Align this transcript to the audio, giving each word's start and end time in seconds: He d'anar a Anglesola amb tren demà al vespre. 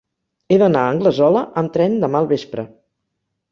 He 0.53 0.57
d'anar 0.63 0.85
a 0.85 0.93
Anglesola 0.93 1.45
amb 1.63 1.73
tren 1.77 2.01
demà 2.07 2.25
al 2.25 2.33
vespre. 2.35 2.67